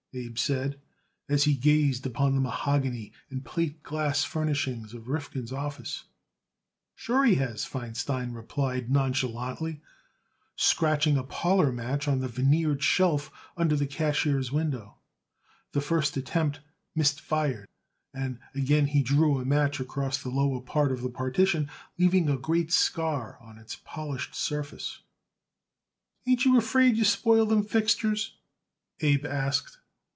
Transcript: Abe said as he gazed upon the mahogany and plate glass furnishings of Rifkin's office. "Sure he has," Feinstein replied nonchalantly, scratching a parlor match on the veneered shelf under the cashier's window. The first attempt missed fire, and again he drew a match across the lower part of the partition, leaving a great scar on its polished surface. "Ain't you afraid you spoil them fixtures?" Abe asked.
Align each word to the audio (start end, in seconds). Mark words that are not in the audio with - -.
Abe 0.13 0.37
said 0.37 0.77
as 1.29 1.45
he 1.45 1.55
gazed 1.55 2.05
upon 2.05 2.35
the 2.35 2.41
mahogany 2.41 3.13
and 3.29 3.45
plate 3.45 3.81
glass 3.81 4.25
furnishings 4.25 4.93
of 4.93 5.07
Rifkin's 5.07 5.53
office. 5.53 6.03
"Sure 6.95 7.23
he 7.23 7.35
has," 7.35 7.63
Feinstein 7.63 8.33
replied 8.35 8.91
nonchalantly, 8.91 9.79
scratching 10.57 11.15
a 11.15 11.23
parlor 11.23 11.71
match 11.71 12.09
on 12.09 12.19
the 12.19 12.27
veneered 12.27 12.83
shelf 12.83 13.31
under 13.55 13.77
the 13.77 13.87
cashier's 13.87 14.51
window. 14.51 14.97
The 15.71 15.79
first 15.79 16.17
attempt 16.17 16.59
missed 16.93 17.21
fire, 17.21 17.65
and 18.13 18.37
again 18.53 18.87
he 18.87 19.03
drew 19.03 19.37
a 19.39 19.45
match 19.45 19.79
across 19.79 20.21
the 20.21 20.27
lower 20.27 20.59
part 20.59 20.91
of 20.91 21.01
the 21.03 21.09
partition, 21.09 21.69
leaving 21.97 22.29
a 22.29 22.35
great 22.37 22.73
scar 22.73 23.37
on 23.39 23.57
its 23.57 23.77
polished 23.85 24.35
surface. 24.35 25.03
"Ain't 26.27 26.43
you 26.43 26.57
afraid 26.57 26.97
you 26.97 27.05
spoil 27.05 27.45
them 27.45 27.63
fixtures?" 27.63 28.35
Abe 28.99 29.23
asked. 29.25 29.77